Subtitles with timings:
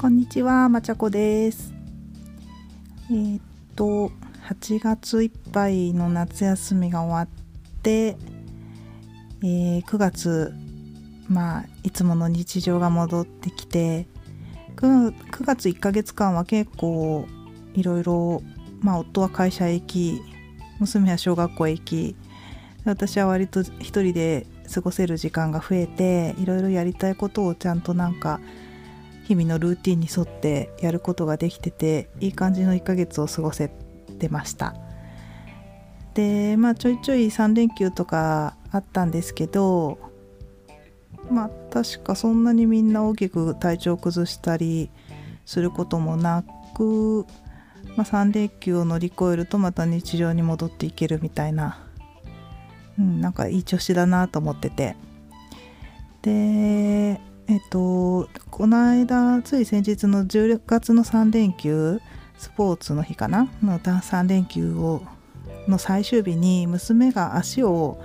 [0.00, 1.74] こんにちは、まちゃこです。
[3.10, 3.42] えーっ
[3.76, 4.10] と、
[4.48, 8.16] 8月いっぱいの夏休みが終わって、
[9.42, 10.54] えー9月、
[11.28, 14.06] まあ、いつもの日常が戻ってきて、
[14.76, 17.26] 9, 9月1ヶ月間は結構
[17.74, 18.42] いろいろ、
[18.80, 20.22] まあ、夫は会社へ行き、
[20.78, 22.16] 娘は小学校へ行き、
[22.86, 28.40] 私は割と一人で過ごせる時間が増えていろいろやりたいことをちゃんとなんか
[29.30, 33.70] 日々のルーティンに沿ってやることができてていい感じの1ヶ月を過ごせ
[34.18, 34.74] てました。
[36.14, 40.00] でまあちょいちょい3連休とかあったんですけど
[41.30, 44.90] まあ確かそんなにみんな大きく体調を崩したり
[45.46, 46.42] することもな
[46.74, 47.24] く、
[47.96, 51.86] まあ、3連休を乗り越えるとまた日常に戻っていけるみたいな
[52.98, 54.96] うん、なんかいい調子だなと思ってて。
[56.22, 57.20] で
[57.50, 62.00] えっとこの間つい先日の10月の3連休
[62.38, 63.48] スポーツの日かな？
[63.60, 65.02] の3連休を
[65.66, 68.00] の最終日に娘が足を、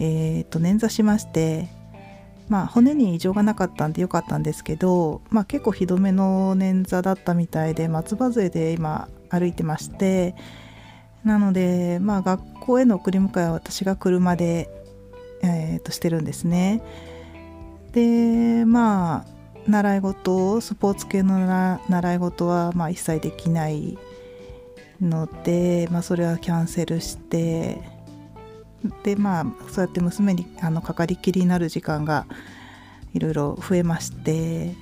[0.00, 1.68] えー、と捻挫しまして
[2.48, 10.34] まあ骨に異常がなかったんでよかったんですけど、まあ、結構ひどめの捻挫だったみたいで松葉杖で今歩いてまして
[11.22, 14.68] なので、まあ、学校への送り迎えは私が車で、
[15.44, 16.82] えー、としてるんですね。
[17.94, 21.38] でまあ習い事スポーツ系の
[21.88, 23.96] 習い事は、まあ、一切できない
[25.00, 27.80] ので、まあ、それはキャンセルして
[29.02, 32.26] でまあそうやって娘にあのかかりきりになる時間が
[33.14, 34.74] いろいろ増えまして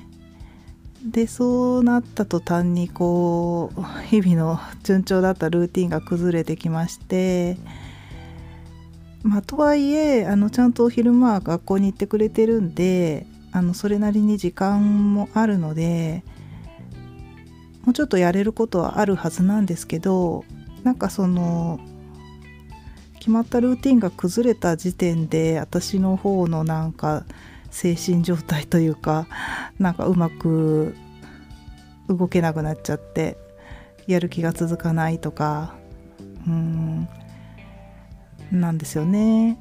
[1.05, 7.57] でそうなった途端にこう日々の順調だったルーティンが崩れてきまして
[9.23, 16.25] まあとはいえあのちゃんと昼間は学校に行ってくれてるんであのそれなりに時間もあるので
[17.85, 20.45] もうちょっとやれることはあるはずなんですけど
[20.83, 21.79] なんかその
[23.19, 27.25] 決まったルーティンが崩れた時点で私の方のなんか
[27.71, 29.29] 精神状態というか
[29.79, 30.97] なんかうまく
[32.09, 33.37] 動けなくなっちゃって
[34.09, 35.75] やる気が続かないとか
[36.47, 37.09] うん。
[38.61, 39.59] なんですよね。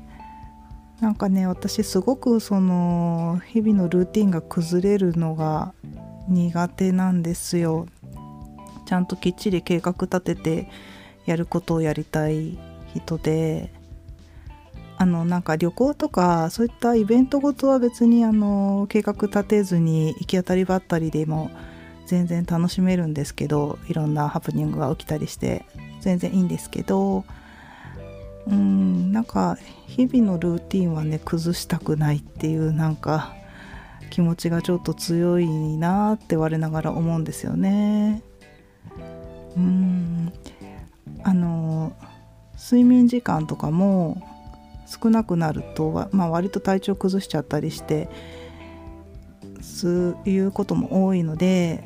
[1.00, 5.74] なんかね私すごくその日々のルーティンが崩れるのが
[6.28, 7.88] 苦手なんですよ。
[8.86, 10.70] ちゃんときっちり計画立てて
[11.26, 12.60] やることをやりたい
[12.94, 13.72] 人で
[14.98, 21.50] あのなんか旅行とかそういったイベントごとは別にあの計画立てずに行き当たりばったりでも
[22.06, 25.66] 全然楽しめるんですけどいろんなハプニングが起きたりして
[26.02, 27.24] 全然いいんですけど
[28.48, 29.58] うんなんか
[29.88, 33.36] 日々のルーティンはね崩したくないっていうなんか
[34.10, 35.48] 気持ちがちょっと強い
[35.78, 38.24] なって我ながら思うんですよね。
[39.56, 40.34] うん
[41.24, 41.94] あの
[42.58, 44.22] 睡眠時間とかも
[44.86, 48.10] 少なくなると、まあ、割と体調崩しちゃったりして
[49.62, 51.84] そういうことも多いので、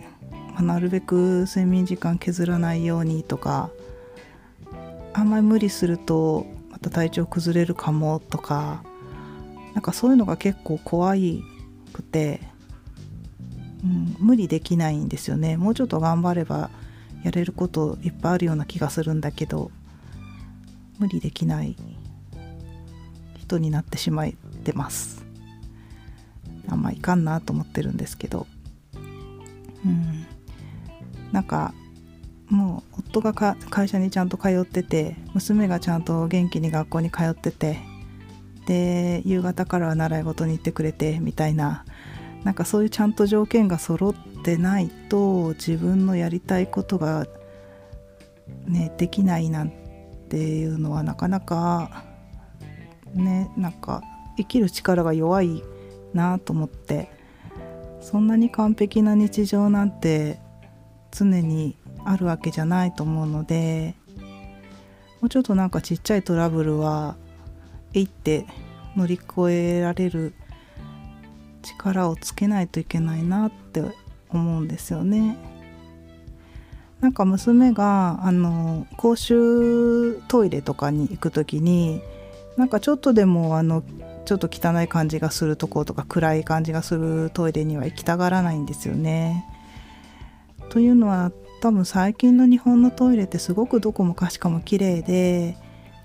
[0.54, 3.70] まあ、なるべく睡眠時間削らないようにとか
[5.18, 8.84] あんまり無理するとまた体調崩れるかもとか
[9.74, 11.42] なんかそういうのが結構怖い
[11.94, 12.42] くて、
[13.84, 15.58] うん、無理できないんですよね。
[15.58, 16.70] もうちょっと頑張れば
[17.24, 19.72] やれることいっぱいあるような気がするんだけど
[21.00, 21.76] 無理できない
[23.38, 24.32] 人になってしまっ
[24.64, 25.26] てます。
[26.68, 28.48] あんまいかんなと思ってるんですけど。
[29.86, 30.26] うん。
[31.32, 31.74] なんか
[32.50, 37.80] もう夫が会社にちゃんと通ってて娘がちゃんと元気に学校に通ってて
[38.68, 41.86] で夕方からは習い事に行ってくれてみたいな
[42.44, 47.26] なんかそういうちゃんと条件が揃ってないと自分のやりたいことが
[48.68, 49.72] ねできないなん
[50.30, 52.04] ていうのはなかなか
[53.14, 54.04] ねなんか
[54.38, 55.64] 生きる力が弱い
[56.14, 57.10] なと思って
[58.02, 60.40] そんなに完璧な日常なんて
[61.12, 63.96] 常にあるわけじゃないと思うので
[65.22, 67.16] もうちょっとなんかちっちゃいトラブルは
[67.94, 68.46] えいって
[68.96, 70.34] 乗り越えられる
[71.62, 73.82] 力をつけないといけないなって
[74.30, 75.38] 思うんですよね。
[77.02, 82.02] なんか娘があの公衆トイレとかに行く時に
[82.58, 83.84] なんかちょっとでもあの
[84.26, 89.46] ちょっと汚い感じがするとことか暗い感じがするトイレには行きたがらないんですよね。
[90.70, 91.32] というのは
[91.62, 95.58] 多分最近の日本のトイレってすごくどこもかしかも綺麗で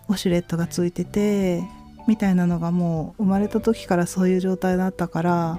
[0.08, 1.62] ウォシュレットがついてて
[2.06, 5.58] みたいなのがもう生まれた時からそういう状態だったから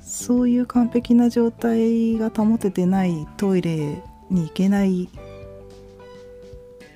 [0.00, 5.08] そういう完璧な状態が保ててないトイレに行けない、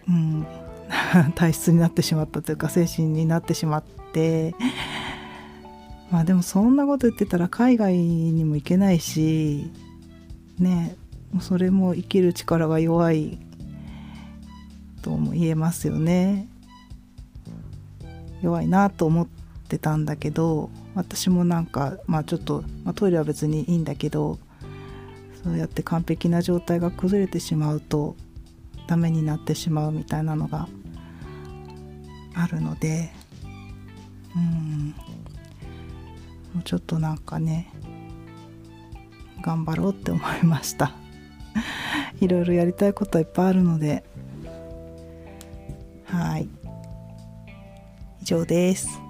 [0.08, 0.46] うん、
[1.34, 4.54] 体質になってしまったというか精神になってしまって
[6.10, 9.70] まあでもそんなこと言ってたら海外にも行けないし
[10.58, 10.96] ね
[11.40, 13.38] それも生きる力が弱い
[15.02, 16.48] とも言えますよね。
[18.42, 19.26] 弱いなと思っ
[19.68, 24.38] てたんだけど私もなんかまあちょっと、まあ、トイレは別にいいんだけど
[25.42, 28.16] そうやって完璧な状態が崩れてしまうと
[28.86, 30.68] ダメになってしまうみたいなのが
[32.34, 33.10] あるので
[34.36, 34.94] うん。
[36.54, 37.72] もうちょっとなんかね
[39.42, 41.03] 頑張ろうって思いました。
[42.20, 44.04] いろいろやりたいことはいっぱいあるので。
[46.04, 46.48] はい。
[48.22, 49.03] 以上です。